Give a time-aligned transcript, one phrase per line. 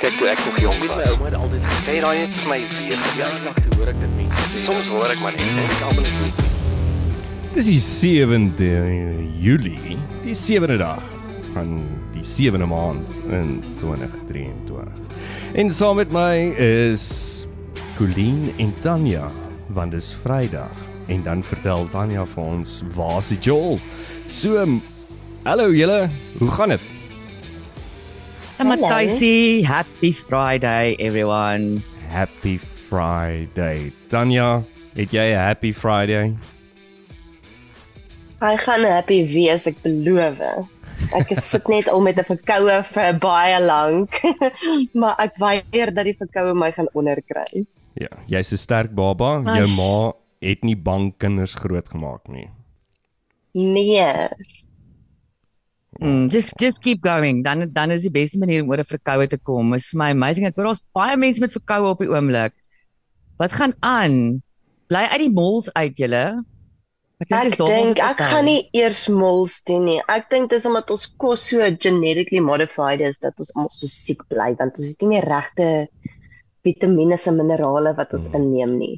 [0.00, 1.00] Kyk toe ek nog jonk Weet was.
[1.04, 3.00] my ouma het altyd gesê, Sê daai net vir my weer.
[3.18, 4.62] ja, nog toe hoor ek dit mense sê.
[4.64, 6.32] Soms hoor ek maar net en ek almal net nie.
[7.54, 8.70] Dis die 7de
[9.42, 11.02] Julie, die 7de dag
[11.52, 11.72] van
[12.14, 13.50] die 7de maand in
[13.80, 14.86] 2023.
[15.60, 17.04] En saam met my is
[17.98, 19.26] Colleen en Tanya,
[19.74, 20.72] want dis Vrydag
[21.10, 23.80] en dan vertel Tanya vir ons waar's die Joel.
[24.30, 24.62] So
[25.44, 26.06] hallo julle,
[26.38, 26.89] hoe gaan dit?
[28.60, 31.80] En Matthijsie, happy Friday everyone.
[32.12, 33.88] Happy Friday.
[34.12, 34.60] Tanya,
[34.92, 36.36] het jy 'n happy Friday?
[38.40, 40.36] Hy gaan happy wees, ek beloof.
[41.16, 44.20] Ek is sit net al met 'n verkoue vir baie lank.
[45.00, 47.64] maar ek weier dat die verkoue my gaan onderkry.
[47.96, 49.40] Ja, jy's 'n sterk baba.
[49.40, 49.76] Jou Ash.
[49.76, 50.12] ma
[50.44, 52.50] het nie bang kinders grootgemaak nie.
[53.56, 54.28] Nee.
[56.00, 57.44] Mm, just just keep going.
[57.44, 59.74] Dan dan is die beste manier om oor 'n verkoue te kom.
[59.74, 60.46] Is vir my amazing.
[60.46, 62.54] Ek hoor daar's baie mense met verkoue op die oomblik.
[63.36, 64.42] Wat gaan aan?
[64.88, 66.44] Bly uit die malls uit julle.
[67.20, 69.98] Ek dis ons dink ek gaan nie eers mols doen nie.
[70.08, 74.24] Ek dink dis omdat ons kos so genetically modified is dat ons almal so siek
[74.32, 75.66] bly want ons het nie die regte
[76.64, 78.96] vitamiene en minerale wat ons inneem nie.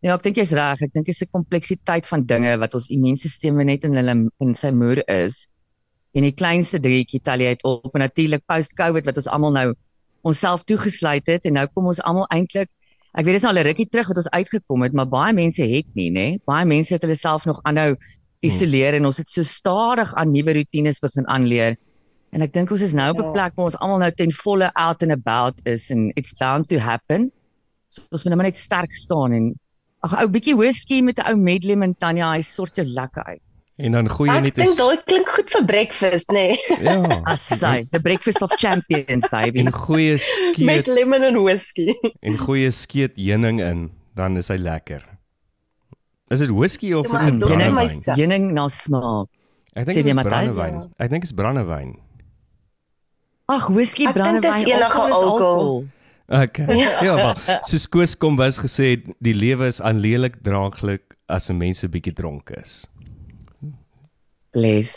[0.00, 0.80] Ja, ek dink jy's reg.
[0.88, 4.54] Ek dink dit is 'n kompleksiteit van dinge wat ons immuunstelsel net in hulle in
[4.54, 5.50] sy moer is.
[6.16, 9.66] En die kleinste dingetjie tel jy uit op en natuurlik post-COVID wat ons almal nou
[10.26, 12.70] onsself toegesluit het en nou kom ons almal eintlik
[13.16, 15.32] ek weet dit is nou al 'n rukkie terug wat ons uitgekom het, maar baie
[15.32, 16.36] mense het nie, nê?
[16.44, 17.96] Baie mense het hulle self nog aanhou
[18.44, 21.76] isoleer en ons het so stadig aan nuwe rotines begin aanleer.
[22.32, 23.32] En ek dink ons is nou op 'n Ja.
[23.32, 26.78] plek waar ons almal nou ten volle out and about is and it's bound to
[26.78, 27.32] happen.
[27.88, 29.54] So ons moet nou net sterk staan en
[30.02, 33.45] ag ou bietjie whisky met 'n ou medlem en Tanya, hy sort jou lekker uit.
[33.76, 36.56] En dan gooi jy Ek net 'n dink daai klink goed vir breakfast, nê?
[36.56, 36.82] Nee.
[36.82, 39.58] ja, Assai, the breakfast of champions baby.
[39.60, 41.92] en gooi 'n met skeet lemon en whisky.
[42.22, 45.04] en gooi 'n skeet heuning in, dan is hy lekker.
[46.30, 47.74] Is dit whisky of Ja, is dit ek brandewyn?
[47.74, 49.28] myself- Heuning na smaak.
[49.76, 50.90] Ek dink dit is brandewyn.
[50.98, 51.96] Ek dink dit is brandewyn.
[53.48, 54.64] Ag, whisky Ek dink brandewyn.
[54.64, 55.84] dis enige alkohol is alkohol.
[56.28, 56.76] Okay.
[57.04, 61.84] Ja, maar soos Koos Kombus gesê het, die lewe is aanleelik draaglik as 'n mens
[61.84, 62.86] 'n bietjie dronk is.
[64.56, 64.92] Les.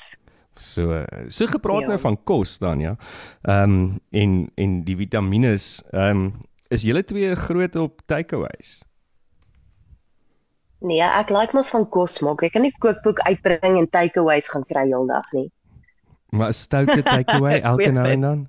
[0.59, 1.87] So so gepraat Ja.
[1.93, 2.95] nou van kos dan ja.
[3.43, 6.33] Ehm um, en en die vitamiene ehm um,
[6.69, 8.81] is julle twee groot op takeaways.
[10.81, 12.43] Nee, ek like mos van kos maak.
[12.47, 15.49] Ek kan nie kookboek uitbring en takeaways gaan kry heeldag nie.
[16.31, 18.39] Maar 'n stoute takeaway elke nou en dan.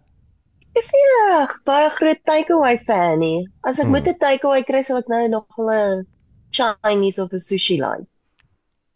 [0.76, 3.49] Ek is nie reg baie groot takeaway fan nie.
[3.66, 3.93] As ek Hmm.
[3.97, 6.06] moet 'n takeaway kry, sal ek nou nog 'n
[6.50, 8.06] Chinese of 'n sushi line.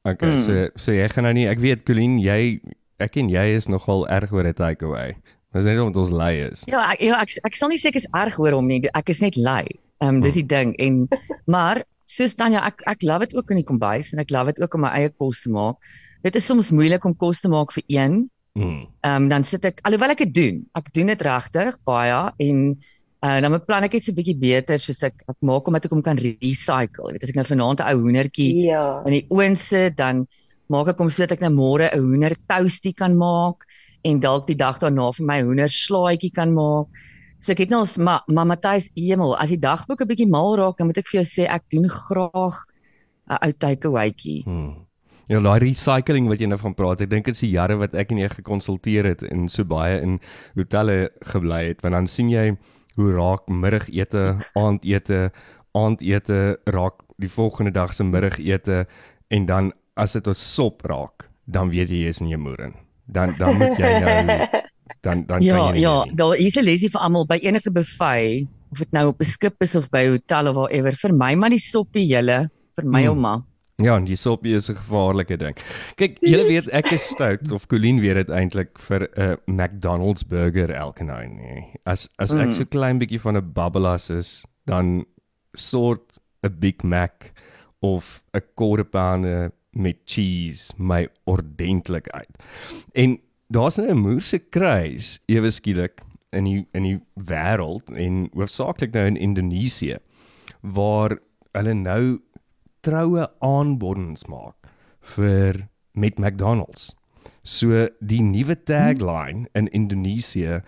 [0.05, 0.37] Okay, Mm.
[0.37, 2.61] so so jy gaan nou nie ek weet Colleen, jy
[3.01, 5.15] ek en jy is nogal erg oor 'n takeaway.
[5.55, 6.65] Dis net omdat ons lui is.
[6.67, 8.83] Ja, ek ja, ek, ek sal nie sê ek is erg oor hom nie.
[8.95, 9.65] Ek is net lui.
[10.03, 11.09] Ehm um, dis die ding en
[11.55, 14.61] maar soos Tanya, ek ek love dit ook in die kombuis en ek love dit
[14.63, 15.77] ook om my eie kos te maak.
[16.23, 18.29] Dit is soms moeilik om kos te maak vir een.
[18.59, 18.87] Mm.
[19.03, 20.67] Ehm um, dan sit ek alhoewel ek dit doen.
[20.75, 22.77] Ek doen dit regtig baie en
[23.25, 25.93] uh, dan beplan ek dit so 'n bietjie beter soos ek ek maak omdat ek
[25.97, 27.09] hom kan recycle.
[27.09, 29.03] Jy weet as ek nou vanaand 'n ou hoendertjie Ja.
[29.07, 30.27] in die oond sit, dan
[30.69, 33.65] maak ek hom sodat ek nou môre 'n hoender toastie kan maak
[34.05, 36.87] en dalk die dag daarna vir my hoender slaaitjie kan maak.
[37.41, 40.56] So ek het nou ons maar ma, Matthys Emel, as die dagboek 'n bietjie mal
[40.56, 42.56] raak, dan moet ek vir jou sê ek doen graag
[43.29, 44.45] 'n ou takeawaytjie.
[44.45, 44.85] Hmm.
[45.29, 47.95] Ja, daai recycling wat jy nou van praat, ek dink dit is die jare wat
[47.95, 50.21] ek en jy gekonsulteer het en so baie in
[50.55, 52.56] hotelle gebly het, want dan sien jy
[52.97, 55.31] hoe raak middagete, aandete,
[55.75, 58.87] aandete raak die volgende dag se middagete
[59.31, 62.60] en dan as dit tot sop raak, dan weet jy jy is in jou moer
[62.60, 62.75] in.
[63.06, 64.47] Dan dan moet jy nou
[65.05, 66.15] dan dan Ja, kan jy ja, nie.
[66.15, 69.55] daar is 'n lesie vir almal by enige buffet of dit nou op 'n skip
[69.62, 70.93] is of by 'n hotel of whatever.
[70.93, 73.44] Vir my maar die soppie julle, vir my ouma.
[73.83, 75.57] Ja, en die soppie is 'n gevaarlike ding.
[75.97, 80.71] Kyk, julle weet ek is stout of Colleen weet dit eintlik vir 'n McDonald's burger
[80.71, 81.65] elke nou en nie.
[81.85, 82.53] As as ek Mm.
[82.53, 85.05] so klein bietjie van 'n babbelas is, dan
[85.56, 87.32] sort 'n Big Mac
[87.82, 92.31] of 'n quarter pounder met cheese my ordentlik uit.
[92.94, 93.19] En
[93.50, 96.00] daar's nou 'n moerse kruis ewe skielik
[96.32, 99.99] in die in die wêreld en hoofsaaklik nou in Indonesië
[100.62, 101.19] waar
[101.53, 102.21] hulle nou
[102.85, 104.69] troue aanbodens maak
[105.15, 106.93] vir met McDonald's.
[107.43, 110.63] So die nuwe tagline in Indonesië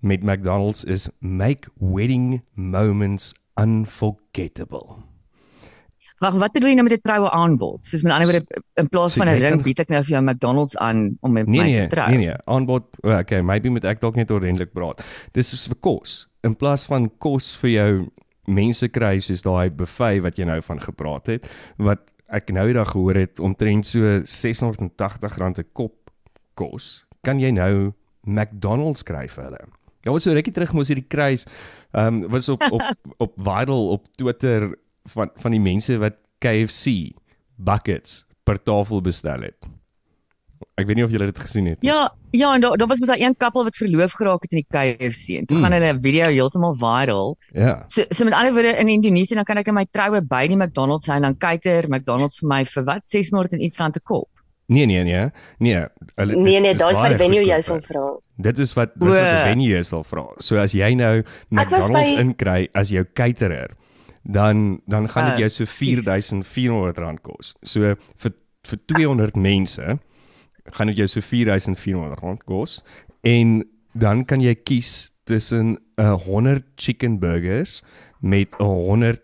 [0.00, 4.98] met McDonald's is make wedding moments unforgettable.
[6.22, 7.84] Wag, wat bedoel jy nou met 'n troue aanbod?
[7.84, 10.22] Soos met ander woorde in plaas So van 'n ring bied ek nou vir jou
[10.22, 12.08] McDonald's aan om met Nee my nee, te trou.
[12.08, 15.02] nee nee, aanbod, okay, maybe moet ek dalk net ordentlik praat.
[15.32, 16.28] Dis is vir kos.
[16.42, 18.08] In plaas van kos vir jou
[18.46, 21.48] mense kry soos daai buffet wat jy nou van gepraat het,
[21.78, 26.10] wat ek nou eendag gehoor het omtrent so R680 'n kop
[26.54, 27.92] kos, kan jy nou
[28.24, 29.62] McDonald's kry vir hulle.
[30.02, 31.46] Ja, was so rukkie terug mos hierdie kruis
[31.92, 32.82] ehm um, was op op
[33.24, 34.78] op viral op Twitter
[35.14, 37.14] van van die mense wat KFC
[37.56, 39.58] buckets per tafel bestel het.
[40.76, 41.90] Ek weet nie of julle dit gesien het nie.
[41.90, 44.62] Ja, ja, en daar daar was mos daai een koppel wat verloof geraak het in
[44.62, 45.62] die KFC en toe Mm.
[45.62, 47.36] gaan hulle 'n video heeltemal viral.
[47.54, 47.84] Ja.
[47.86, 50.56] So so met ander woorde in Indonesië dan kan ek in my troue by die
[50.56, 54.28] McDonald's hy dan kuiter McDonald's vir my vir wat 600 en iets rand te kop.
[54.68, 55.30] Nee nee nee.
[55.58, 55.86] Nee,
[56.16, 58.16] hulle Nee nee, dit is daai is wat baie die venue jou sal vra.
[58.38, 60.26] Dit is wat dis wat die venue jou sal vra.
[60.38, 63.70] So as jy nou McDonald's by- inkry as jou caterer,
[64.24, 66.04] dan dan gaan dit Ah, jou so skus.
[66.06, 67.54] R4400 kos.
[67.62, 67.80] So
[68.16, 68.32] vir
[68.64, 69.98] vir 200 mense
[70.70, 72.82] gaan dit jou so R4400 kos
[73.22, 73.62] en
[73.92, 77.82] dan kan jy kies tussen 'n 100 chicken burgers
[78.20, 79.20] met 'n 100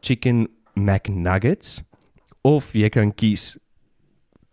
[0.00, 1.82] chicken McNuggets
[2.42, 3.56] of jy kan kies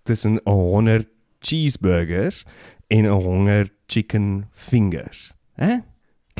[0.03, 1.07] tussen 'n 100
[1.39, 2.43] cheeseburgers
[2.87, 5.33] en 'n 100 chicken fingers.
[5.53, 5.77] Hè?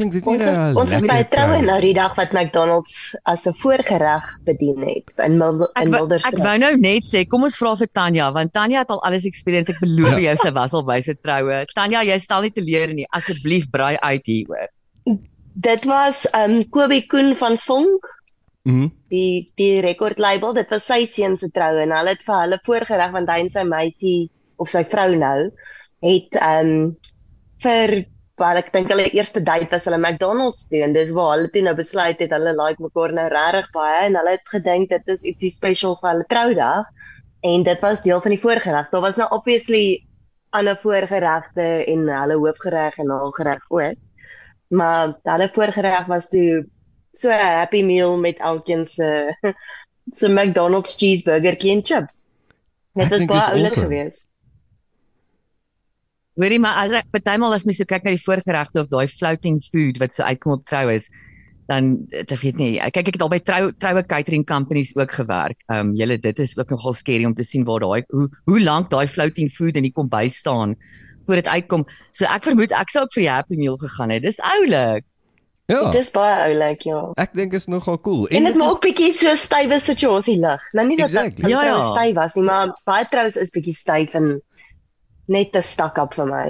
[0.02, 1.66] Klink dit nie Ons was, nou ons was by 'n troue trou?
[1.70, 2.94] nou die dag wat McDonald's
[3.26, 6.40] as 'n voorgereg bedien het in Mil Ek in wou- ek Milderstraat.
[6.42, 9.70] wou nou net sê kom ons vra vir Tanya want Tanya het al alles experience.
[9.70, 11.66] Ek beloof jou sy was al by sy troue.
[11.76, 13.06] Tanya, jy stel nie teleur nie.
[13.14, 15.20] Asseblief braai uit hier hoor.
[15.56, 18.06] Dit was um Kobie Koen van Vonk,
[18.66, 18.92] Mhm.
[19.10, 20.54] die die rekordlabel.
[20.54, 23.50] Dit was sy seun se troue en hulle het vir hulle voorgereg want hy en
[23.50, 25.52] sy meisie of sy vrou nou
[26.02, 26.96] het um
[27.62, 28.06] vir
[28.42, 31.64] wel ek dink hulle eerste date was hulle McDonald's toe en dis waar hulle toe
[31.68, 35.26] nou besluit het hulle like mekaar nou regtig baie en hulle het gedink dit is
[35.32, 36.90] ietsie special vir hulle troudag
[37.52, 38.90] en dit was deel van die voorgereg.
[38.90, 40.06] Daar was nou obviously
[40.50, 43.96] ander voorgeregte en hulle hoofgereg en nagereg ook.
[44.68, 46.66] Maar hulle voorgereg was toe
[47.12, 49.36] so 'n happy meal met elkeen se
[50.18, 52.26] se McDonald's cheeseburgertjie en chips.
[52.94, 53.86] Dit was baie oulik awesome.
[53.86, 54.31] geweest.
[56.40, 59.60] Hoorie maar as ek partymal as mens so kyk na die voorgeregte of daai floating
[59.72, 61.10] food wat so uitkom op troues,
[61.68, 65.12] dan ek weet nie, ek kyk ek het al by trou troue catering companies ook
[65.12, 65.60] gewerk.
[65.70, 68.60] Ehm um, julle dit is ook nogal skerry om te sien waar daai hoe hoe
[68.64, 70.76] lank daai floating food in die kombuis staan
[71.28, 71.86] voor dit uitkom.
[72.12, 74.24] So ek vermoed ek sou ook vir die happy meal gegaan het.
[74.24, 75.06] Dis oulik.
[75.72, 75.92] Ja.
[75.94, 76.98] Dit is baie oulik, ja.
[77.22, 78.26] Ek dink is nogal cool.
[78.28, 80.62] En dit is- maak bietjie so stywe situasie lig.
[80.74, 81.44] Nou nie dat Exactly.
[81.46, 81.78] dit Ja, ja.
[81.94, 84.42] styf was nie, maar baie troues is bietjie styf en
[85.32, 86.46] net te stak op vir my.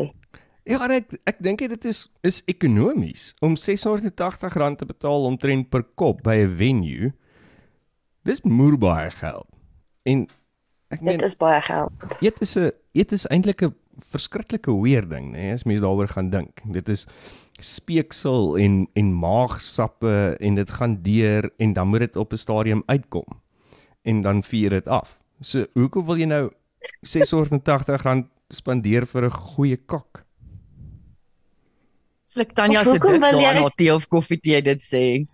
[0.69, 6.21] Ja, ek ek dink dit is is ekonomies om R680 te betaal omtrent per kop
[6.25, 7.13] by 'n venue.
[8.23, 9.47] Dis moer baie geld.
[10.05, 10.27] En
[10.91, 11.91] ek meen Dit is baie geld.
[12.21, 13.75] eet is 'n eet is eintlik 'n
[14.11, 16.61] verskriklike weer ding, nê, nee, as mens daaroor gaan dink.
[16.71, 17.07] Dit is
[17.59, 22.83] speeksel en en maagsappe en dit gaan deur en dan moet dit op 'n stadium
[22.85, 23.41] uitkom.
[24.03, 25.21] En dan vier dit af.
[25.39, 26.51] So hoekom wil jy nou
[27.05, 28.05] R680
[28.51, 30.23] spandeer vir 'n goeie kak?
[32.25, 35.25] Sluk Tanya se dit wil jy- daarna tee of koffie tee dit sê.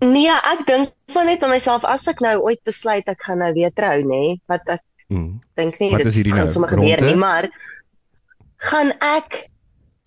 [0.00, 3.52] Nee, ek dink van net aan myself as ek nou ooit besluit ek gaan nou
[3.52, 4.80] weer trou, nê, wat ek
[5.10, 5.40] Mm.
[5.56, 7.48] dink nie Wat dit gaan nou, sommer gebeur nie, maar
[8.58, 9.48] gaan ek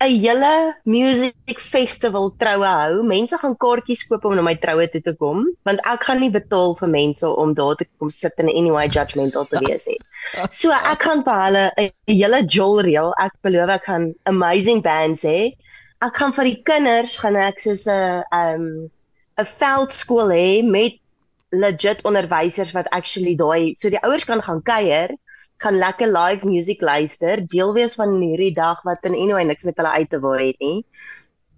[0.02, 3.02] 'n hele music festival troue hou.
[3.06, 6.30] Mense gaan kaartjies koop om na my troue toe te kom, want ek gaan nie
[6.36, 9.98] betaal vir mense om daar te kom sit en anyway judgmental te wees nie.
[10.50, 13.12] So ek gaan vir hulle 'n hele jol reël.
[13.26, 15.54] Ek beloof ek gaan amazing bands hê.
[16.02, 18.66] Ek gaan vir die kinders gaan ek soos 'n um
[19.38, 20.98] 'n veldskool hê met
[21.52, 25.10] legit onderwysers wat actually daai so die ouers kan gaan kuier,
[25.62, 29.76] gaan lekker live music luister, deel wees van hierdie dag wat in anyway niks met
[29.80, 30.84] hulle uit te waai het nie.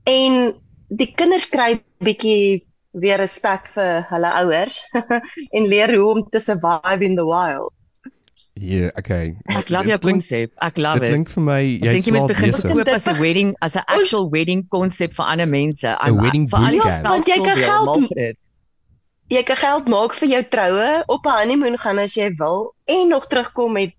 [0.04, 0.54] En
[0.88, 4.82] die kinders kry bietjie weer respek vir hulle ouers
[5.56, 7.72] en leer hoe om te survive in the wild.
[8.54, 9.32] Ja, okay.
[9.50, 10.52] Ek love Dit jou konsep.
[10.62, 11.14] Ek love Dit it.
[11.16, 13.74] klink vir my Ek jy dink jy moet slaap begin verkoop as 'n wedding, as
[13.74, 15.82] 'n actual wedding konsep vir ander mense.
[15.88, 17.02] I'm- wedding vir al die bootcamp.
[17.08, 18.38] Want jy kan geld dit.
[19.32, 23.08] Jy kan geld maak vir jou troue, op 'n honeymoon gaan as jy wil en
[23.08, 23.94] nog terugkom met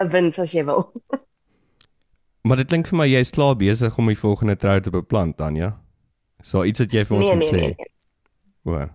[0.00, 0.92] 'n wins as jy wil.
[2.46, 5.72] Maar dit klink vir my jy's klaar besig om die volgende trou te beplan, Tanya.
[6.42, 7.56] So iets wat jy vir ons Nee, moet nee, sê.
[7.60, 7.74] nee.
[8.64, 8.74] nee.
[8.84, 8.88] O.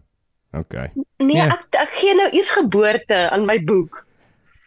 [0.60, 0.92] Okay.
[0.96, 1.42] Nee, Nee.
[1.52, 4.06] ek ek gee nou eers geboorte aan my boek.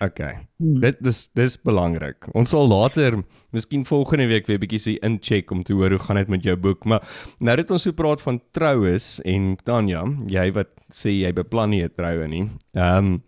[0.04, 0.38] Okay.
[0.58, 0.80] Hmm.
[0.82, 2.26] Dit dis dis belangrik.
[2.36, 3.16] Ons sal later,
[3.54, 6.56] miskien volgende week weer bietjie so incheck om te hoor hoe gaan dit met jou
[6.60, 7.04] boek, maar
[7.38, 11.84] nou dat ons so praat van troues en Tanya, jy wat sê jy beplan nie
[11.84, 12.48] 'n troue nie.
[12.74, 13.22] Ehm um,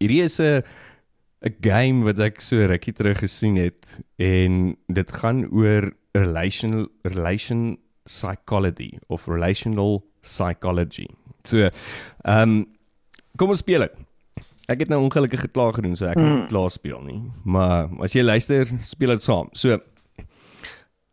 [0.00, 0.62] hierdie is 'n
[1.46, 7.78] 'n game wat ek so rukkie terug gesien het en dit gaan oor relational relation
[8.04, 11.06] psychology of relational psychology.
[11.44, 11.70] So,
[12.24, 12.66] ehm um,
[13.36, 14.07] kom ons speel dit.
[14.68, 17.22] Ek het nou ongelukkig geklaar gedoen, so ek kan nie klaar speel nie.
[17.48, 19.48] Maar as jy luister, speel dit saam.
[19.56, 19.78] So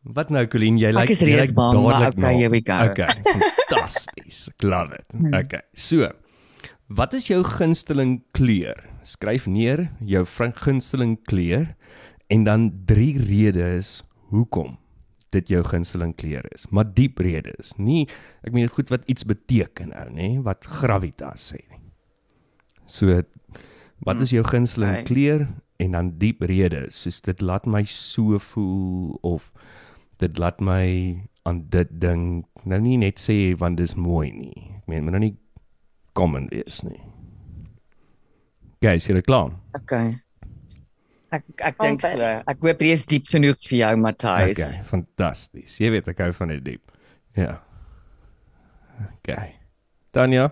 [0.06, 2.78] Wat nou Colleen, jy lyk is jy lyk maar dadelik okay, here we go.
[2.92, 4.44] Okay, fantasties.
[4.62, 5.06] Love it.
[5.34, 5.64] Okay.
[5.74, 6.12] So,
[6.94, 8.78] wat is jou gunsteling kleur?
[9.06, 10.22] Skryf neer jou
[10.62, 11.72] gunsteling kleur
[12.30, 14.76] en dan drie redes hoekom
[15.34, 16.68] dit jou gunsteling kleur is.
[16.70, 18.06] Maar diep redes, nie
[18.46, 21.82] ek meen goed wat iets beteken nou, nê, wat gravitas sê nie.
[22.86, 23.24] So
[24.06, 25.08] wat is jou gunsteling okay.
[25.08, 25.48] kleur
[25.82, 29.52] en dan diep redes, soos dit laat my so voel of
[30.24, 30.86] dit laat my
[31.46, 32.46] aan dit dink.
[32.66, 34.70] Nou nie net sê want dis mooi nie.
[34.80, 35.36] Ek meen, moet nou nie
[36.18, 37.02] common wees nie.
[38.86, 39.52] Guys, jy is klaar?
[39.78, 40.16] Okay.
[41.36, 42.32] Ek ek dink so.
[42.48, 44.56] Ek hoop jy is diep genoeg vir jou, Matthys.
[44.56, 45.80] Okay, fantasties.
[45.82, 46.94] Jy weet ek hou van dit diep.
[47.36, 47.58] Ja.
[49.18, 49.58] Okay.
[50.16, 50.48] Tanya,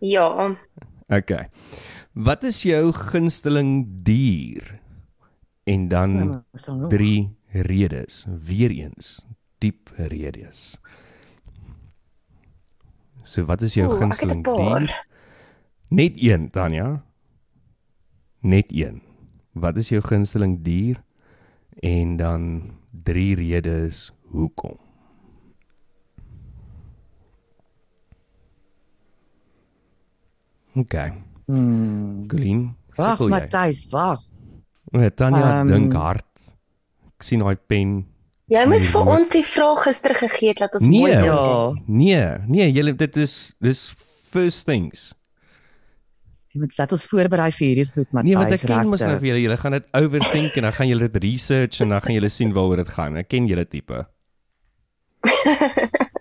[0.00, 0.56] Ja,
[1.08, 1.48] okay.
[2.16, 4.80] Wat is jou gunsteling dier?
[5.68, 9.26] En dan Ja, drie redes, weer eens,
[9.58, 10.80] diep redes.
[13.22, 15.06] So wat is jou 'n gunsteling dier?
[15.88, 17.04] Net een, Tanya.
[18.40, 19.02] Net een.
[19.52, 21.02] Wat is jou gunsteling dier?
[21.80, 24.76] En dan drie redes hoekom.
[30.74, 31.35] Okay.
[31.46, 32.26] Hmm.
[32.28, 33.28] Colleen, Wag, jy?
[33.30, 34.20] Matthys, wag.
[34.92, 36.24] Ja, Tanya Ehm, dink hard.
[37.16, 38.06] Ek sien daai pen.
[38.48, 39.18] jy Sien moes vir woord.
[39.20, 41.00] ons die vraag gister gegee het dat ons Nee.
[41.00, 41.24] mooi dink.
[41.26, 41.72] Ja.
[41.86, 43.94] Nee, nee, julle dit is dis
[44.30, 45.12] first things.
[46.54, 48.24] Jy moet laat ons voorberei vir hierdie goed, Matthys.
[48.30, 50.88] Nee, want ek ken mos nou vir julle, julle gaan dit overthink en dan gaan
[50.88, 53.16] julle dit research en dan gaan julle sien waaroor dit gaan.
[53.16, 54.06] Ek ken julle tipe.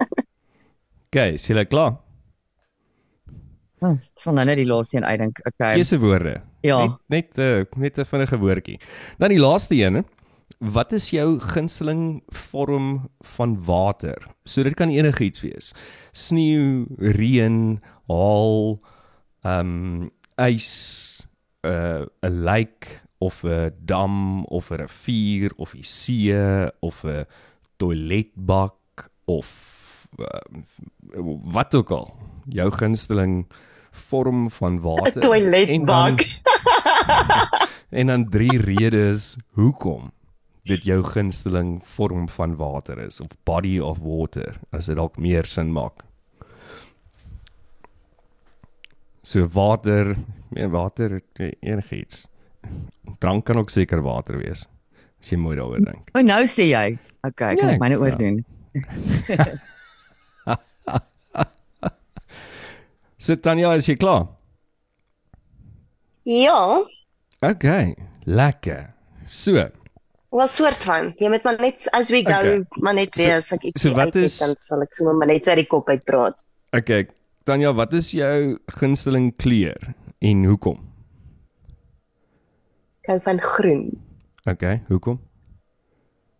[1.16, 1.94] Okay, is julle klaar?
[3.86, 5.40] Hm, Ek sal nou net die laaste een uitdink.
[5.46, 5.76] Okay.
[5.78, 6.42] Keusewoorde.
[6.66, 6.80] Ja.
[7.08, 8.80] Net net uh, net 'n vinnige woordjie.
[9.18, 10.06] Dan die laaste een.
[10.60, 14.18] Wat is jou gunsteling vorm van water?
[14.46, 15.74] So dit kan enigiets wees.
[16.12, 18.80] Sneeu, reën, haal,
[19.44, 21.28] ehm um, ys,
[21.64, 22.88] 'n uh, 'n lake
[23.20, 26.34] of 'n dam of 'n rivier of die see
[26.80, 27.26] of 'n
[27.78, 29.48] toiletbak of
[30.20, 30.40] uh,
[31.52, 32.14] wat ook al.
[32.50, 33.46] Jou gunsteling
[33.96, 35.18] vorm van water.
[35.18, 35.70] 'n Toiletbak.
[35.70, 36.18] En dan,
[38.00, 40.12] en dan drie redes hoekom
[40.66, 45.46] dit jou gunsteling vorm van water is of body of water as dit dalk meer
[45.46, 46.02] sin maak.
[49.24, 50.16] So water,
[50.54, 51.22] nee water
[51.62, 52.28] enigiets.
[53.20, 54.66] Drank kan ook seker water wees.
[55.22, 56.10] As jy mooi daaroor dink.
[56.14, 56.98] O, nou sê jy.
[57.26, 58.02] Okay, kan Ja, ek myne ja.
[58.02, 58.44] oordoen?
[59.26, 59.36] So
[63.42, 64.28] Tanya, is jy klaar?
[66.26, 66.84] Ja,
[67.46, 68.94] Okay, lekker.
[69.28, 69.54] So,
[70.32, 71.12] wel soort van.
[71.20, 72.64] Jy moet maar net as we go, Okay.
[72.82, 75.28] maar net So- weer as ek iets so wat is- dan sal ek sommer maar
[75.28, 76.44] net so uit die kop uit praat.
[76.74, 77.08] okay,
[77.44, 80.80] Tanya, wat is jou gunsteling kleur en hoekom?
[83.04, 84.02] Ek hou van groen.
[84.50, 85.20] Okay, hoekom?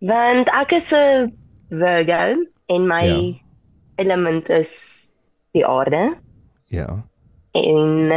[0.02, 1.32] Want ek is 'n
[1.70, 2.36] Virgo
[2.70, 3.34] en my Ja.
[3.98, 5.12] element is
[5.54, 6.18] die aarde
[6.76, 6.90] Ja.
[7.56, 8.12] en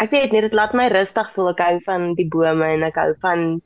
[0.00, 1.50] ek weet nie dit laat my rustig voel.
[1.52, 3.60] Ek hou van die bome en ek hou van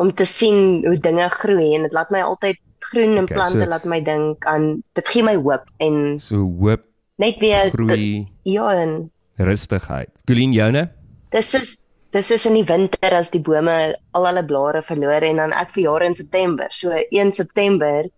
[0.00, 2.56] om te sien hoe dinge groei en dit laat my altyd
[2.90, 6.36] groen en Okay, plante so- laat my dink aan dit gee my hoop en So
[6.60, 6.84] hoop,
[7.20, 10.08] net weer dit- groei, ja en rustigheid.
[10.26, 10.88] Colleen joune?
[11.30, 11.76] dis is
[12.10, 15.68] dis is in die winter as die bome al hulle blare verloor en dan ek
[15.70, 16.66] verjaar in September.
[16.70, 18.08] So 1 September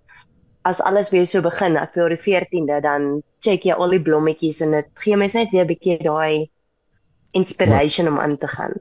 [0.64, 3.08] as alles weer so begin, ek verjaar die 14de, dan
[3.42, 6.48] check jy al die blommetjies en dit gee mens net weer 'n bietjie daai
[7.32, 8.72] inspiration om aan te gaan.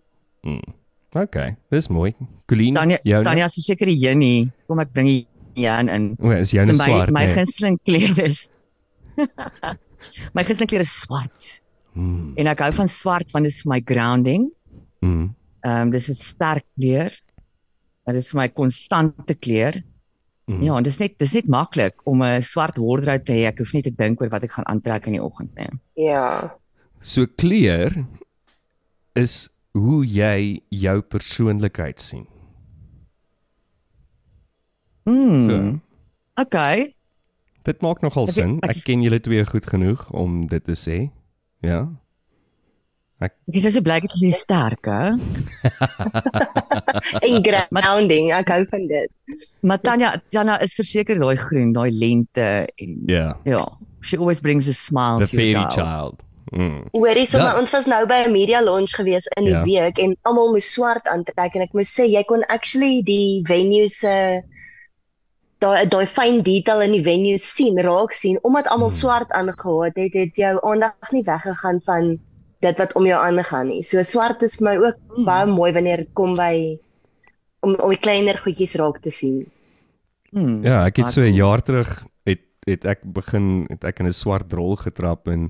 [0.43, 0.73] Mm.
[1.11, 2.13] Okay, dis mooi.
[2.47, 3.25] Colleen, Tanya, joune?
[3.27, 4.51] Tanya is verseker die Junie.
[4.67, 5.27] Kom ek bring die
[5.59, 6.15] Jan in.
[6.21, 7.35] O, is joune So my swart, my nee.
[7.35, 8.49] gunsteling kleur is
[10.35, 11.61] My gunsteling kleur is swart.
[11.93, 12.31] Mm.
[12.39, 14.47] En ek hou van swart want dit is vir my grounding.
[15.03, 15.33] Mm.
[15.65, 17.11] Ehm um, dis 'n sterk kleur.
[18.07, 19.81] Dit is vir my konstante kleur.
[20.49, 20.61] Mm.
[20.65, 23.45] Ja, en dis net dis net maklik om 'n swart wardrobe te hê.
[23.47, 25.69] Ek hoef nie te dink oor wat ek gaan aantrek in die oggend nie.
[25.95, 26.51] Ja.
[26.99, 28.05] So kleur
[29.15, 32.27] is hoe jy jou persoonlikheid sien.
[35.05, 35.45] Hmm.
[35.47, 35.79] So.
[36.41, 36.93] Okay.
[37.63, 38.59] Dit maak nogal Ek- sin.
[38.61, 41.11] Ek ken julle twee goed genoeg om dit te sê.
[41.61, 41.87] Ja.
[43.21, 45.11] Ek sê so blyk dit is sterk, hè?
[47.27, 47.43] En
[47.75, 49.11] grounding, ek hou van dit.
[49.61, 52.47] Maar Tanya, Tanya is verseker daai groen, daai lente
[52.81, 53.35] en Ja.
[53.45, 53.65] ja,
[54.01, 55.75] she always brings a smile The to your fairy brow.
[55.77, 56.15] child.
[56.51, 56.81] Mm.
[56.91, 57.43] Hoorie, so Ja.
[57.45, 59.63] maar ons was nou by 'n media launch gewees in die Ja.
[59.63, 63.87] week en almal moes swart aantrek en ek moes sê jy kon actually die venue
[63.89, 64.41] se
[65.59, 68.97] daai daai fyn detail in die venue sien, raak sien omdat almal Hmm.
[68.97, 72.19] swart aangehad het, het jou aandag nie weggegaan van
[72.61, 73.81] dit wat om jou aangaan nie.
[73.83, 75.25] So swart is vir my ook Hmm.
[75.25, 76.77] baie mooi wanneer dit kom by
[77.61, 79.45] om om die kleiner goedjies raak te sien.
[80.31, 80.61] Hmm.
[80.63, 84.11] Ja, ek het so 'n jaar terug het het ek begin het ek in 'n
[84.13, 85.49] swart rol getrap en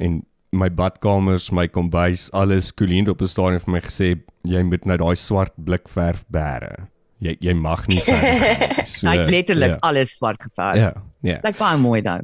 [0.00, 0.22] en
[0.52, 4.96] my badkamers, my kombuis, alles Colleen op 'n stadium vir my gesê jy moet nou
[4.96, 6.88] daai swart blikverf bære.
[7.20, 8.84] Jy jy mag nie gaan nie.
[8.84, 9.78] So, Hy het letterlik ja.
[9.80, 10.76] alles swart geverf.
[10.76, 11.40] Ja, ja.
[11.42, 12.20] Lyk baie mooi daai.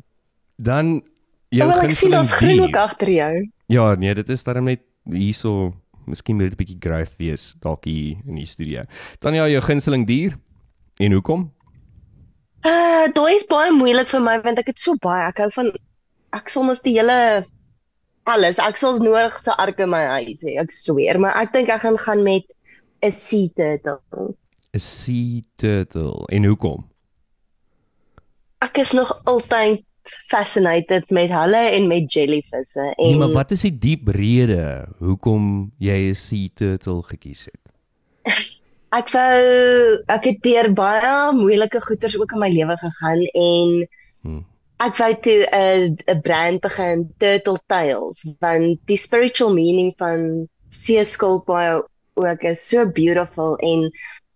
[0.57, 1.03] Dan jou
[1.51, 2.83] Ja, wel, ek sien gunsteling ons groen ook dier.
[2.83, 3.51] agter jou.
[3.67, 5.73] Ja, nee, dit is darem net hierso,
[6.07, 8.85] miskien moet dit 'n bietjie growth wees dalk hier in die studio.
[9.21, 10.39] Dan ja, jou gunsteling dier
[11.01, 11.53] en hoekom?
[12.65, 15.27] Uh, daai is baie moeilik vir my want ek het so baie.
[15.29, 15.73] Ek hou van
[16.33, 17.45] ek soms die hele
[18.25, 18.59] alles.
[18.59, 20.57] Ek soms nodig se ark in my huis hê.
[20.61, 22.45] Ek sweer, maar ek dink ek gaan gaan met
[23.03, 24.35] 'n sea turtle.
[24.75, 26.27] 'n Sea turtle.
[26.33, 26.85] En hoekom?
[28.61, 29.85] Ek is nog altyd
[30.31, 35.73] fascinated met hulle en met jellyvisse en Nee, maar wat is die diep rede hoekom
[35.79, 37.61] jy 'n sea turtle gekies het?
[39.01, 39.43] ek wou
[40.17, 43.89] ek het deur baie moeilike goeters ook in my lewe gegaan en
[44.25, 44.45] Hmm.
[44.81, 51.83] ek wou toe 'n 'n brand begin Turtle Tales want die spiritual meaning van seeskilpaaie
[52.15, 53.91] ook is so beautiful en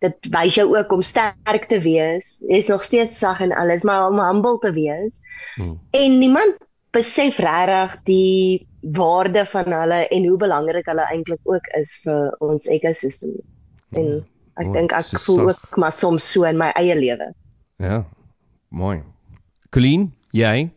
[0.05, 2.38] dit wys jou ook om sterk te wees.
[2.49, 5.21] Jy's nog steeds sag en alles, maar om humble te wees.
[5.57, 5.78] Hmm.
[5.90, 6.59] En niemand
[6.95, 12.69] besef regtig die waarde van hulle en hoe belangrik hulle eintlik ook is vir ons
[12.73, 13.37] ekosisteem.
[13.97, 14.09] En
[14.59, 15.69] ek Mooi, dink ek so voel sag.
[15.69, 17.33] ook maar soms so in my eie lewe.
[17.83, 18.02] Ja.
[18.69, 19.02] Mooi.
[19.71, 20.71] Colleen, jy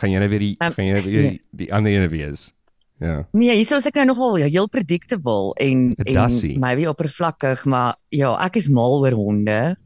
[0.00, 1.30] gaan jy nou weer die Um, gaan jy weer nee.
[1.30, 2.53] die, die ander ene wees?
[3.02, 3.24] Ja.
[3.34, 6.54] Nee, hier is ek nou nogal heel predictable en en Dassie.
[6.58, 9.76] maybe oppervlakkig, maar ja, ek is mal oor honde.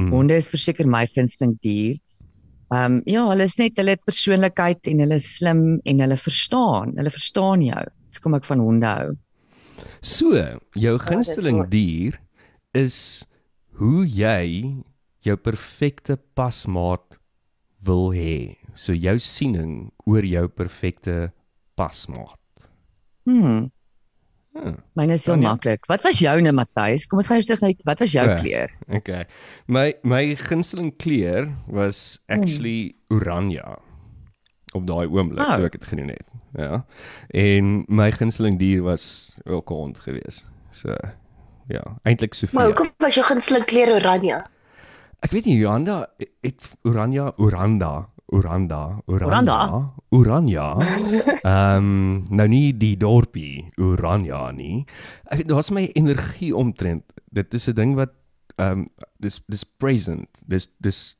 [0.00, 0.10] Mm.
[0.10, 1.98] Honde is verseker my gunsteling dier.
[2.70, 6.18] Ehm um, ja, hulle is net hulle het persoonlikheid en hulle is slim en hulle
[6.18, 6.94] verstaan.
[6.98, 7.84] Hulle verstaan jou.
[8.06, 9.10] Dis kom ek van honde hou.
[10.00, 10.34] So,
[10.76, 11.70] jou dis gunsteling mooi.
[11.72, 12.20] dier
[12.76, 13.24] is
[13.80, 14.82] hoe jy
[15.26, 17.18] jou perfekte pasmaat
[17.84, 18.56] wil hê.
[18.74, 21.32] So jou siening oor jou perfekte
[21.76, 22.39] pasmaat.
[23.30, 23.70] Hmm.
[24.52, 24.74] Hmm.
[24.98, 25.52] Myne is heel Tanya?
[25.54, 25.86] maklik.
[25.86, 27.06] Wat was joune, Matthys?
[27.06, 28.34] Kom ons gaan eers terug na wat was jou Ja.
[28.40, 28.70] kleur?
[28.98, 29.24] Okay.
[29.66, 33.62] My my gunsteling kleur was actually oranje
[34.74, 35.54] op daai oomblik Oh.
[35.54, 36.28] toe ek dit gedoen het.
[36.58, 36.84] Ja.
[37.30, 40.44] En my gunsteling dier was ook 'n hond geweest.
[40.70, 40.94] So
[41.68, 42.64] ja, eintlik Maar Sofia.
[42.64, 44.46] hoekom was jou gunsteling kleur oranje?
[45.22, 46.06] Ek weet nie Jolanda
[46.42, 49.92] het oranje oranda Oranda, Oranda?
[50.14, 50.66] Oranja.
[51.44, 54.84] Ehm um, nou nie die dorpie Oranja nie.
[55.30, 57.04] Ek daar's my energie omtrent.
[57.34, 58.12] Dit is 'n ding wat
[58.56, 58.88] ehm um,
[59.18, 60.28] dis dis present.
[60.46, 61.16] Dis dis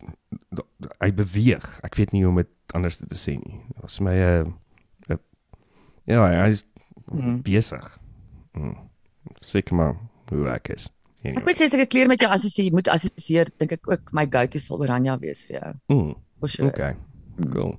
[1.03, 1.67] hy beweeg.
[1.83, 3.59] Ek weet nie hoe om dit anders te sê nie.
[3.81, 4.55] Daar's my 'n
[5.11, 5.17] uh,
[6.07, 6.65] ja, hy is
[7.11, 7.41] Hmm.
[7.43, 7.99] besig.
[8.55, 8.77] Mm.
[9.43, 9.97] Seker maar
[10.31, 10.87] hoe ek is.
[11.25, 11.45] Ek Anyway.
[11.45, 14.27] weet jy as ek 'n kleur met jou assosieer, moet assosieer, dink ek ook my
[14.27, 15.73] go-to sal oranje wees vir jou.
[15.89, 16.15] Mm.
[16.41, 16.69] For sure.
[16.73, 16.95] Okay.
[17.53, 17.77] Cool.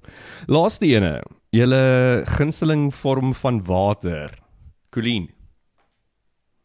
[0.50, 1.20] Laaste ene.
[1.54, 4.32] Julle gunsteling vorm van water.
[4.96, 5.30] Colleen.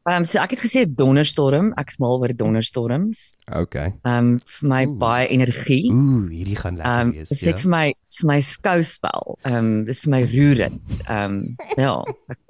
[0.07, 3.33] Ehm um, so ek het gesê donderstorm, ek is mal oor donderstorms.
[3.51, 3.89] Okay.
[4.07, 4.95] Ehm um, vir my Oeh.
[5.03, 5.89] baie energie.
[5.91, 7.29] Ooh, hierdie gaan lekker Ehm um, wees.
[7.33, 9.35] dis net vir my dis my skouspel.
[9.43, 10.95] Ehm um, dis my roerend.
[11.09, 11.97] Ehm um, ja,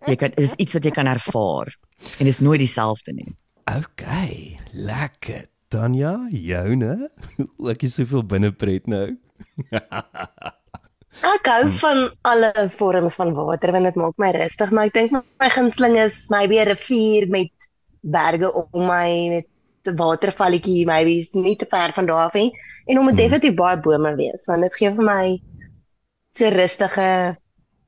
[0.07, 1.73] jy kan dis iets wat jy kan ervaar
[2.21, 3.33] en dis nooit dieselfde nie.
[3.73, 5.47] Okay, lekker.
[5.73, 7.09] Tanya, joune.
[7.73, 9.17] Ek is soveel binnepret nou.
[11.35, 15.15] Ek hou van alle vorms van water want dit maak my rustig, maar ek dink
[15.17, 17.53] my, gunsteling is maybe 'n rivier met
[18.03, 19.49] berge om my met
[19.89, 22.53] 'n watervalletjie, maybe is nie te ver van daar af nie
[22.87, 23.23] en om dit Hmm.
[23.23, 25.41] definitief baie bome wees want dit gee vir my
[26.33, 27.37] so rustige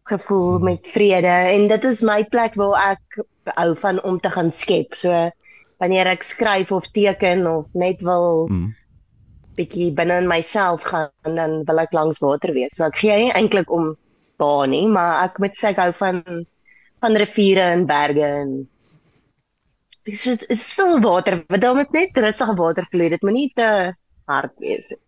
[0.09, 3.21] gevoel met vrede en dit is my plek waar ek
[3.57, 4.95] hou van om te gaan skep.
[4.95, 5.11] So
[5.79, 8.75] wanneer ek skryf of teken of net wil Mm.
[9.59, 12.79] Bietjie binne in myself gaan dan wil ek langs water wees.
[12.79, 13.93] So ek gee nie eintlik om
[14.39, 16.23] waar nie, maar ek moet sê ek hou van
[17.03, 18.59] van riviere en berge en
[20.09, 23.11] Dis dit is stil water, want dan moet net rustige water vloei.
[23.13, 23.69] Dit moenie te
[24.31, 25.01] hard wees nie.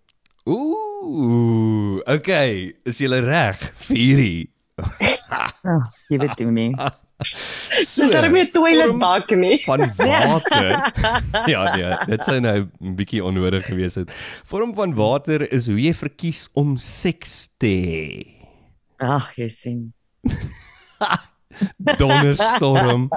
[0.51, 4.43] Ooh, okay, is jy reg vir hierdie?
[4.81, 6.91] Oh, jy weet nie meer.
[7.81, 9.61] So, Dis daarmee toilet bak nie.
[9.65, 10.71] van water.
[11.53, 14.11] ja, nee, dit sou nou 'n bietjie onnodig gewees het.
[14.45, 18.09] Vorm van water is hoe jy verkies om seks te hê.
[18.99, 19.93] Ag, jy sien.
[21.99, 23.09] Donderstorm.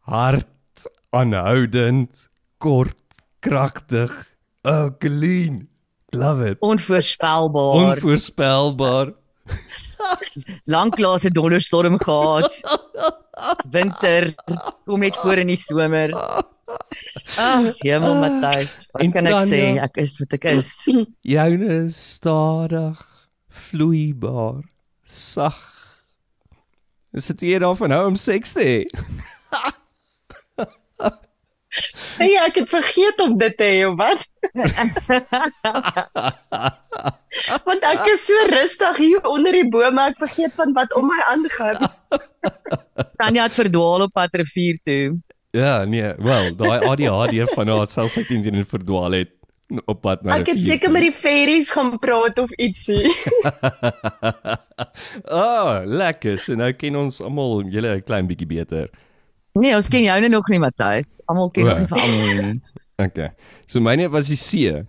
[0.00, 0.48] Hard,
[1.10, 2.98] aanhoudend, kort,
[3.40, 4.12] kragtig.
[4.64, 5.68] Oh, clean.
[6.12, 6.58] Love it.
[6.60, 7.96] Onvoorspelbaar.
[7.96, 9.12] Onvoorspelbaar.
[10.66, 12.52] Lanklaas 'n donderstorm gehad.
[13.70, 14.34] Winter
[14.84, 16.12] kom net voor in die somer.
[17.36, 18.88] Ag, hemel Matthys.
[18.92, 19.60] Wat En kan ek dan, sê?
[19.82, 20.70] Ek is wat ek is.
[21.20, 23.02] Joune stadig,
[23.48, 24.62] vloeibaar,
[25.04, 25.58] sag.
[27.12, 28.78] Is dit weer daarvan hou om seks te hê?
[32.18, 34.20] Hey, ek het vergeet om dit te hê of wat?
[37.66, 41.20] Want ek is so rustig hier onder die bome, ek vergeet van wat om my
[41.32, 41.80] aangaan.
[43.20, 45.16] Tanya het verdwaal op pad rivier toe.
[45.56, 49.32] Ja, nee, wel, daai ADHD van haar selfs ek teen in verdwaal het
[49.88, 53.08] op pad na Ek het seker met die fairies gaan praat of ietsie.
[55.32, 56.36] Ah, lekker.
[56.42, 58.90] So nou ken ons almal julle 'n klein bietjie beter.
[59.58, 61.20] Nee, ons ken jou nou nog nie Matthys.
[61.28, 62.60] Almal ken nog nie van almal nie.
[63.02, 63.30] Okay.
[63.66, 64.84] So myne was die see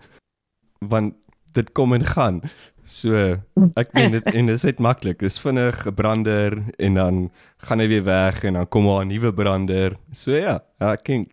[0.84, 1.16] want
[1.56, 2.42] dit kom en gaan.
[2.86, 3.16] So
[3.80, 5.20] ek meen dit en dit is net maklik.
[5.24, 7.32] Dis vinnig 'n brander en dan
[7.68, 9.98] gaan hy weer weg en dan kom daar 'n nuwe brander.
[10.12, 11.28] So ja, ja ek ken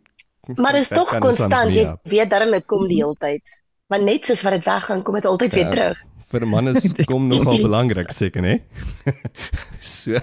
[0.57, 3.43] Maar dit is tog konstant, jy weet darm dit kom die hele tyd.
[3.91, 5.71] Maar net soos wat dit weggaan, kom dit altyd weer Ja.
[5.71, 5.99] terug.
[6.31, 8.61] vir 'n man is kom nogal belangrik seker, né?
[9.81, 10.19] so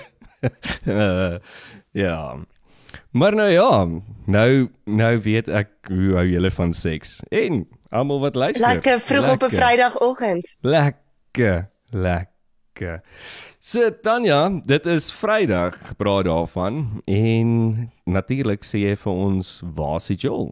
[0.88, 1.38] uh,
[2.04, 2.38] ja.
[3.12, 3.88] Maar nou ja,
[4.25, 7.19] nou nou weet ek hoe hou julle van seks.
[7.29, 8.67] En almal wat luister.
[8.67, 9.57] Lekker vroeg op 'n lekker.
[9.60, 10.57] Vrydagoggend.
[10.62, 13.01] Lekker, lekker.
[13.60, 20.07] So Tanya, dit is Vrydag, praat daarvan en natuurlik sê jy vir ons waar is
[20.21, 20.51] Joel?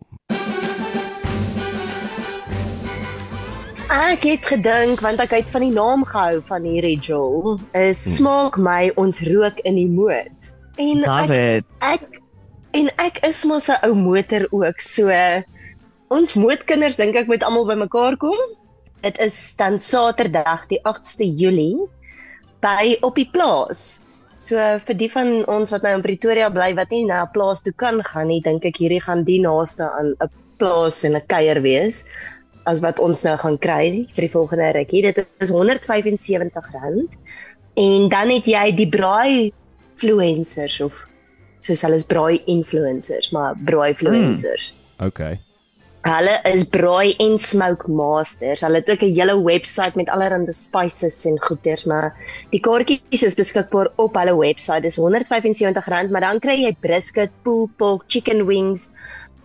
[3.90, 8.12] Ek het gedink want ek het van die naam gehou van hierdie Joel, is Hm.
[8.18, 10.52] smaak my ons rook in die moed.
[10.78, 12.22] En ek David, ek
[12.76, 14.82] en ek is mos 'n ou motor ook.
[14.84, 15.08] So
[16.12, 18.38] ons moedkinders dink ek moet almal bymekaar kom.
[19.02, 21.88] Dit is dan Saterdag die 8ste Julie
[22.62, 24.02] by op die plaas.
[24.40, 27.64] So vir die van ons wat nou in Pretoria bly wat nie na 'n plaas
[27.64, 31.28] toe kan gaan nie, dink ek hierdie gaan die naaste aan 'n plaas en 'n
[31.28, 32.06] kuier wees
[32.66, 35.02] as wat ons nou gaan kry vir die volgende rukkie.
[35.02, 37.08] Dit is R175
[37.76, 39.54] en dan het jy die braai
[39.96, 41.06] influencers of
[41.60, 44.74] soos hulle is braai influencers, maar braai influencers.
[45.00, 45.40] Okay.
[46.06, 48.62] Hulle is braai en smoke masters.
[48.62, 52.14] Hulle het ook 'n hele webwerf met allerlei spices en goeders, maar
[52.52, 54.84] die kaartjies is beskikbaar op hulle webwerf.
[54.84, 58.92] Dis R175, maar dan kry jy brisket, pulled pork, chicken wings,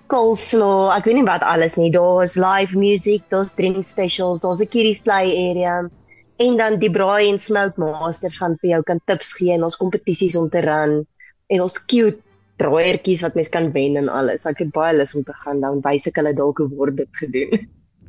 [0.08, 1.90] coleslaw, ek weet nie wat alles nie.
[1.90, 5.88] Daar's live music, daar's drink specials, daar's 'n kiddies play area.
[6.36, 9.76] En dan die braai en smoke masters gaan vir jou kan tips gee en ons
[9.76, 11.06] kompetisies om te run
[11.50, 12.20] en ons cute
[12.60, 14.46] braaiertjies wat mens kan wen en alles.
[14.48, 17.22] Ek het baie lus om te gaan dan wys ek hulle dalk hoe word dit
[17.22, 17.64] gedoen.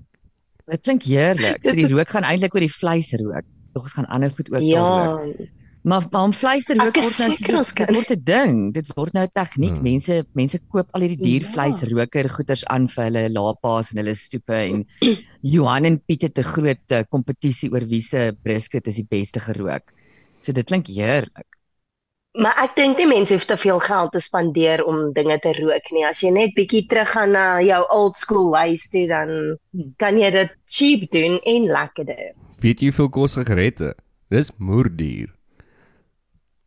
[0.73, 1.63] dit klink heerlik.
[1.67, 3.47] So die rook gaan eintlik oor die vleis rook.
[3.71, 4.86] Tog ons gaan ander goed ook Ja,
[5.17, 5.49] rook.
[5.82, 8.58] Maar maar om vleis te rook word nou ons dit word 'n ding.
[8.73, 9.73] Dit word nou 'n tegniek.
[9.73, 9.84] Hmm.
[9.84, 11.25] Mense mense koop al hierdie Ja.
[11.25, 14.86] diervleisroker goeders aan vir hulle lapas en hulle stoepe en
[15.54, 19.39] Johan en Piet het 'n groot eh, kompetisie oor wie se brisket is die beste
[19.39, 19.89] gerook.
[20.41, 21.61] So dit klink heerlik.
[22.34, 25.91] Maar ek dink nie mense hoef te veel geld te spandeer om dinge te rook
[25.91, 26.06] nie.
[26.08, 29.58] As jy net bietjie teruggaan na jou old school ways toe dan
[30.00, 32.32] kan jy dit cheap doen en lekkerder.
[32.63, 33.94] Weet jy hoeveel kos sigarette?
[34.32, 35.34] Dis moerduur.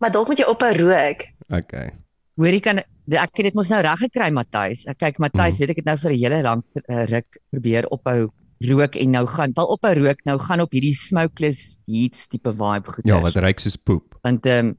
[0.03, 1.23] Maar dalk moet jy ophou rook.
[1.49, 1.91] Okay.
[2.37, 4.87] Hoorie kan ek het dit mos nou reg gekry Matthys.
[4.91, 5.61] Ek kyk Matthys, Mhm.
[5.61, 8.29] weet ek het nou vir 'n hele lang uh, ruk probeer ophou
[8.61, 12.89] rook en nou gaan wel ophou rook nou gaan op hierdie smokeless heats tipe vibe
[12.93, 13.05] goed.
[13.07, 14.15] Ja, wat ryk soos poep.
[14.23, 14.77] want ehm um,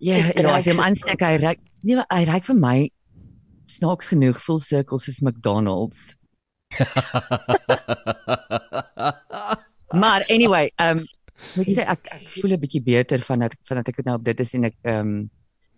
[0.00, 2.90] ja, Ek ja, as jy hom aansteek hy nee, maar hy ryk vir my
[3.70, 6.16] snaaks genoeg full circles soos McDonald's.
[9.90, 11.02] Maar anyway, um,
[11.56, 14.24] moet ek sê ek, ek voel 'n bietjie beter vandat vandat ek dit nou op
[14.24, 15.14] dit is en ek um,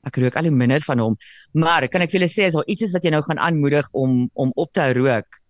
[0.04, 1.14] ek rook al hoe minder van hom.
[1.56, 3.88] Maar kan ek vir julle sê as daar iets is wat jy nou gaan aanmoedig
[3.96, 5.40] om om op te hou rook,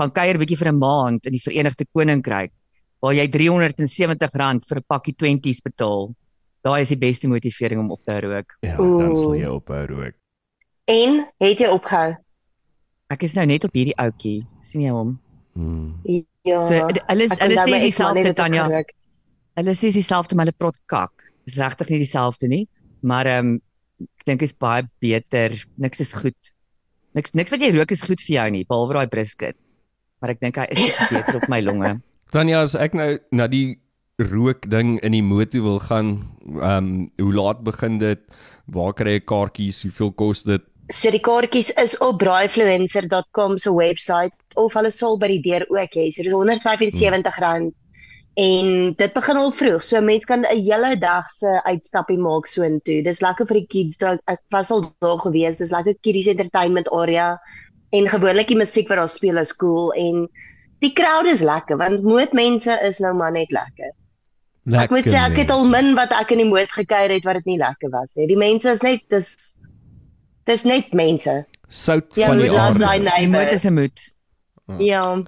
[0.00, 2.52] gaan kuier bietjie vir 'n maand in die Verenigde Koninkryk
[3.00, 6.10] waar jy R370 vir 'n pakkie 20s betaal.
[6.66, 8.56] Daai is die beste motivering om op te hou rook.
[8.66, 10.16] ja, dan sal jy ophou rook.
[10.88, 12.16] En het jy opgehou?
[13.12, 14.42] Ek is nou net op hierdie ouetjie.
[14.64, 15.14] sien jy hom?
[15.54, 15.94] Hmm.
[16.48, 16.60] Ja.
[16.64, 17.28] So hulle hulle
[17.64, 18.66] sê dieselfde, Tanya.
[19.58, 21.30] Hulle sê dieselfde maar hulle praat kak.
[21.48, 22.66] Is regtig nie dieselfde nie,
[23.00, 23.56] maar ehm um,
[24.20, 25.54] ek dink is baie beter.
[25.80, 26.52] Niks is goed.
[27.16, 29.56] Niks niks wat jy rook is goed vir jou nie, behalwe daai brisket.
[30.20, 31.96] Maar ek dink hy is beter op my longe.
[32.34, 33.78] Tanya, as ek nou na die
[34.18, 36.08] rook ding in die motor wil gaan,
[36.58, 38.18] ehm um, hoe laat begin dit?
[38.66, 39.82] Waar kry ek kaartjies?
[39.86, 40.64] Hoeveel kos dit?
[40.90, 45.94] So die kaartjies is op braaifluencer.com se webwerf of hulle sal by die deur ook
[45.94, 46.08] hê.
[46.10, 47.70] So dis R175
[48.38, 49.84] en dit begin al vroeg.
[49.86, 53.02] So mense kan 'n hele dag se uitstappie maak soontoe.
[53.04, 54.02] Dis lekker vir die kids.
[54.26, 55.58] Ek was al daar gewees.
[55.58, 57.38] Dis lekker kiddies entertainment area
[57.92, 60.28] en gewoonlik die musiek wat daar speel is cool en
[60.80, 63.94] die crowd is lekker want mootmense is nou maar net lekker.
[64.72, 67.34] Ek moet sê ek het al min wat ek in die moot gekuier het wat
[67.34, 68.26] dit nie lekker was nie.
[68.26, 69.56] Die mense is net dis
[70.44, 71.46] dis net mense.
[71.68, 72.78] sout Ja, van moet die aarde.
[72.78, 74.00] daai Die moed is 'n moed.
[74.78, 75.22] Ja.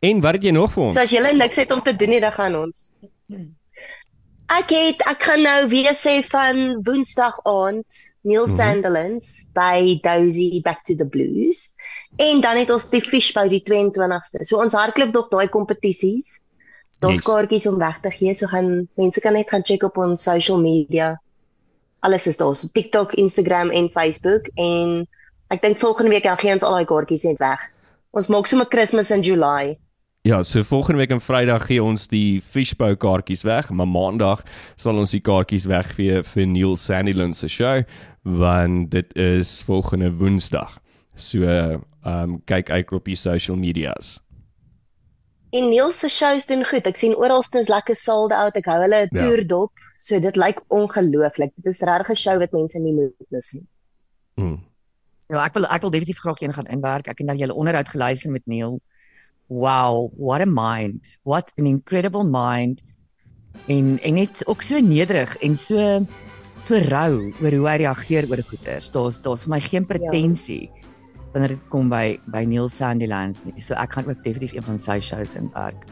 [0.00, 0.94] En wat het jy nog vir ons?
[0.94, 2.90] So as julle niks het om te doen nie, dan gaan ons.
[4.52, 7.86] Ek het ek gaan nou weer sê van Woensdag aand
[8.22, 8.54] Neil Mhm.
[8.56, 11.72] Sandilands by Dozy Back to the Blues.
[12.18, 14.44] En dan het ons die Fishbowl die 22ste.
[14.44, 16.42] So ons hardloop nog daai kompetisies.
[17.02, 17.26] Daar's Yes.
[17.26, 18.34] kaartjies om weg te gee.
[18.34, 21.16] So gaan mense kan net gaan check op ons social media.
[22.00, 25.06] Alles is daar, so TikTok, Instagram en Facebook en
[25.50, 27.60] ek dink volgende week dan gee ons al daai kaartjies net weg.
[28.12, 29.76] Ons maak sommer Kersfees in July.
[30.22, 34.44] Ja, so volgende week en Vrydag gee ons die Fishbowl kaartjies weg, maar Maandag
[34.76, 37.82] sal ons die kaartjies weggee vir Neil Sandilands se show
[38.22, 40.78] want dit is volgende Woensdag.
[41.18, 44.20] So ehm um, kyk uit op die social medias.
[45.52, 46.86] En Niels se shows doen goed.
[46.88, 48.56] Ek sien oralste is lekker sold out.
[48.56, 49.20] Ek hou hulle 'n Ja.
[49.20, 49.72] toer dop.
[49.98, 51.52] So dit lyk ongelooflik.
[51.56, 53.66] Dit is regtig 'n show wat mense nie moet mis nie.
[54.36, 54.60] Mm.
[55.28, 57.08] Ja, ek wil ek wil definitief graag een gaan inwerk.
[57.08, 58.80] Ek het nou julle onderhoud geluister met Neil.
[59.48, 61.16] Wow, what a mind.
[61.22, 62.80] What an incredible mind.
[63.68, 66.06] En en net ook so nederig en so
[66.60, 68.90] so rou oor hoe hy reageer oor goeters.
[68.90, 70.70] Daar's daar's vir my geen pretensie
[71.32, 73.60] wanneer dit kom by by Neil Sandilands nie.
[73.60, 75.84] So ek gaan ook definitief een van sy shows inwerk.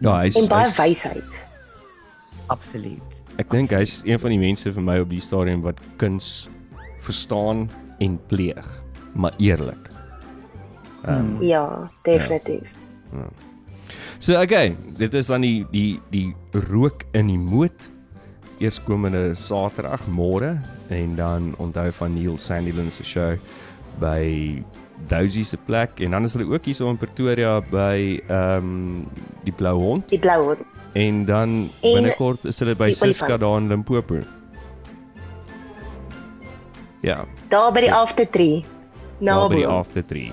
[0.00, 1.40] Ja, hy's En baie hy's- wysheid.
[2.52, 3.20] Absoluut.
[3.40, 6.48] Ek dink hy's een van die mense vir my op die stadium wat kuns
[7.02, 7.68] verstaan
[8.02, 8.66] en pleeg,
[9.14, 9.88] maar eerlik.
[11.08, 12.74] Um, Ja, definitief.
[14.22, 16.34] So okay, dit is dan die die die
[16.70, 17.88] rook in die moot
[18.62, 20.52] eerskomende Saterdag môre
[20.94, 23.32] en dan onthou van Neil Sandilands se show
[24.00, 24.62] by
[25.08, 29.08] Dozy se plek en dan is hulle ook hier so in Pretoria by ehm um,
[29.44, 30.58] die Blou Hond Die blou hond.
[30.92, 31.48] en dan
[31.80, 34.20] En binnekort is hulle by Siska daar in Limpopo.
[37.02, 38.64] Ja, Daar by die aftertree.
[39.18, 40.32] daar by die after 3.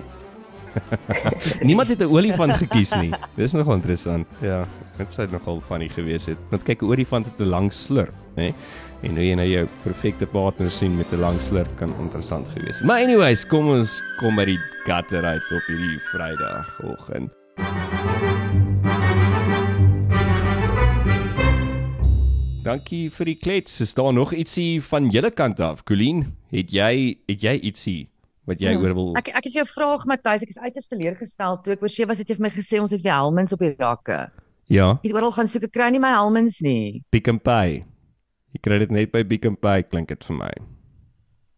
[1.67, 3.10] Niemand het 'n olifant gekies nie.
[3.36, 4.28] Dis nogal interessant.
[4.41, 4.65] Ja,
[5.00, 6.40] dit sou nogal funny gewees het.
[6.52, 8.54] Want kyk, 'n olifant het 'n lang slurp, hè?
[9.02, 12.80] En nou jy nou jou perfekte partner sien met 'n lang slurp kan interessant gewees
[12.80, 12.88] het.
[12.88, 17.32] Maar anyways, kom ons kom by die gutter uit op hierdie Vrydagoggend.
[22.64, 23.82] Dankie vir die klets.
[23.82, 25.84] Is daar nog ietsie van julle kant af?
[25.84, 28.10] Colleen, het jy het jy ietsie
[28.46, 31.62] wat jy Ja, oor wil Ek ek het jou vraag Matthys, ek is uiters teleurgestel
[31.62, 33.60] toe ek oor sewe was het jy vir my gesê ons het weer helmens op
[33.60, 34.30] die rakke.
[34.70, 37.02] Ja, Ek het oral gaan soek, ek kry nie my helmens nie.
[37.10, 37.80] Pick n Pay.
[38.54, 40.52] Jy kry dit net by Pick n Pay klink dit vir my.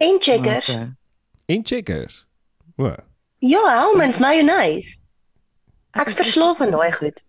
[0.01, 0.69] En checkers.
[0.71, 0.87] Okay.
[1.51, 2.21] En checkers.
[2.79, 2.93] O.
[3.43, 4.99] Ja, almonds, mayonnaise.
[5.99, 7.19] Ek's verslaaf aan daai goed.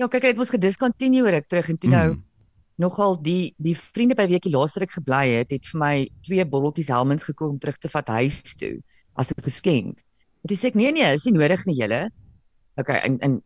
[0.00, 2.22] Ja, kyk, dit was gediscontinue hoor ek terug en toe nou Mm.
[2.76, 6.08] nogal die die vriende by wie ek die laaste ruk gebly het, het vir my
[6.26, 8.80] twee botteltjies helmens gekoop om terug te vat huis toe
[9.14, 9.98] as 'n geskenk.
[10.42, 12.10] En toe sê ek nee nee, is nie nodig nie julle.
[12.76, 13.42] Okay, en en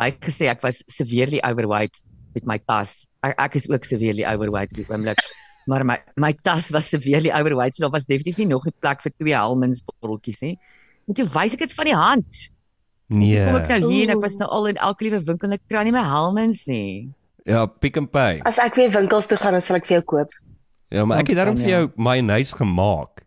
[0.00, 1.96] hy het gesê ek was severely overweight
[2.34, 3.04] met my tas.
[3.22, 5.24] Ek, ek is ook severely overweight op die oomblik.
[5.64, 9.00] Maar my my tas was severely overweight, so daar was definitief nie nog 'n plek
[9.00, 10.58] vir twee helmens botteltjies nie.
[11.08, 12.28] En toe wys ek dit van die hand.
[13.08, 13.38] Nee.
[13.38, 15.56] Toe kom ek nou hier en ek was nou al in elke liewe winkel en
[15.56, 17.12] ek kry nie my helmens nie.
[17.44, 18.40] Ja, Pick n Pay.
[18.44, 20.30] As ek weer winkels toe gaan, dan sal ek vir jou koop.
[20.92, 23.24] Ja, maar ek het daarom Dankie, vir jou mayonnaise gemaak.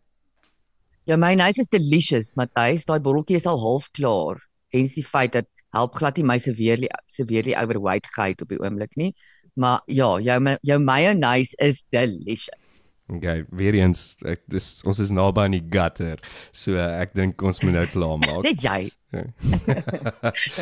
[1.07, 2.85] Ja, my nice is delicious, Matthys.
[2.85, 4.41] Daai botteltjie is al half klaar.
[4.73, 8.95] Hens die feit dat help glad nie my severely severely overweight gehad op die oomblik
[8.95, 9.13] nie.
[9.55, 12.83] Maar ja, jou jou mayonnaise is delicious.
[13.09, 16.19] Okay, weer eens, ek dis ons is naby aan die gutter.
[16.51, 18.43] So ek dink ons moet nou klaar maak.
[18.43, 18.89] Net jy.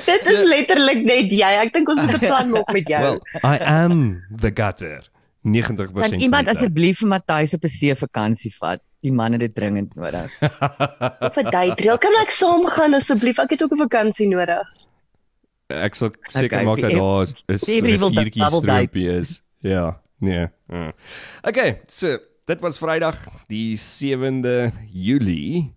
[0.05, 1.51] Dit So- is letterlik net jy.
[1.65, 3.01] Ek dink ons moet 'n plan maak met jou.
[3.01, 5.01] Well, I am the gutter.
[5.45, 6.47] 90% Kan iemand van die tyd.
[6.57, 8.81] asseblief vir Matthys op 'n see vakansie vat?
[9.05, 10.31] die manne dit dringend nodig.
[11.21, 11.97] Of 'n day trail.
[11.97, 13.37] Kan ek saamgaan asseblief?
[13.39, 14.65] Ek het ook 'n vakansie nodig.
[15.67, 18.53] Ek sal seker Okay, maak dat daar is is double date.
[18.61, 19.41] stroopie is.
[19.65, 20.47] Ja, nee.
[20.67, 20.91] Mm.
[21.41, 25.73] Okay, so dit was Vrydag die 7de Julie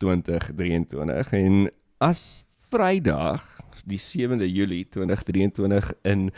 [0.00, 3.44] 2023 en as Vrydag
[3.84, 6.30] die 7de Julie 2023 in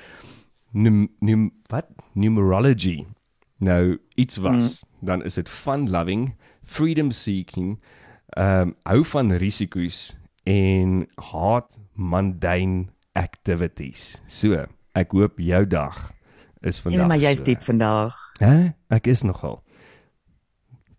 [0.73, 3.07] num, num wat numerology
[3.59, 5.07] nou iets was, mm.
[5.07, 7.79] dan is dit fun loving, freedom seeking,
[8.31, 10.15] ehm um, hou van risiko's
[10.49, 14.21] en haat mundane activities.
[14.27, 15.99] So, ek hoop jou dag
[16.63, 17.01] is vandag.
[17.01, 17.45] Ja, maar jy's so.
[17.45, 18.17] diep vandag.
[18.41, 18.73] Hæ?
[18.91, 19.61] Ek is nogal.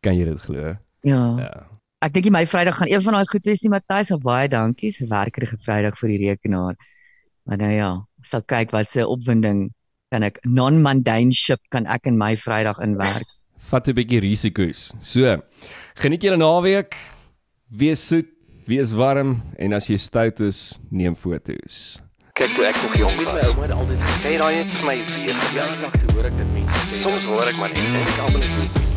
[0.01, 0.75] Kan jy dit glo?
[1.06, 1.21] Ja.
[1.38, 1.51] Ja.
[2.01, 4.10] Ek dink my Vrydag gaan een van daai goed wees nie, Matthys.
[4.23, 4.89] Baie dankie.
[4.89, 6.75] 'n werkerige Vrydag vir die rekenaar.
[7.45, 9.69] Maar nou ja, sal kyk wat se opwinding
[10.12, 13.27] kan ek non-mundane ship kan ek in my Vrydag inwerk.
[13.69, 14.93] Vat 'n bietjie risiko's.
[14.99, 15.41] So,
[15.95, 16.95] geniet julle naweek.
[17.69, 18.27] Wees soet,
[18.72, 20.62] wees warm en as jy stout is,
[20.96, 22.00] neem foto's.
[22.40, 23.50] Kyk toe ek nog jonk Weet my was.
[23.52, 26.86] ouma het altyd gesê, daai het vir my weer ja, ek hoor ek dit mense
[26.88, 27.02] sê.
[27.04, 28.90] Soms hoor ek maar net en ek almal het